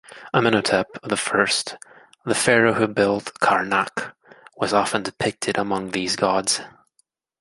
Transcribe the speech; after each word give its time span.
Amenhotep 0.33 0.99
the 1.03 1.15
First, 1.15 1.77
the 2.25 2.33
pharaoh 2.33 2.73
who 2.73 2.87
built 2.87 3.37
Karnak, 3.39 4.15
was 4.55 4.73
often 4.73 5.03
depicted 5.03 5.59
among 5.59 5.91
these 5.91 6.15
gods. 6.15 6.59